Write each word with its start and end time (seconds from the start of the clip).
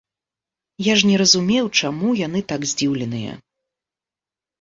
Я 0.85 0.93
ж 1.01 1.09
не 1.09 1.17
разумеў, 1.21 1.65
чаму 1.81 2.09
яны 2.21 2.41
так 2.53 2.65
здзіўленыя. 2.71 3.37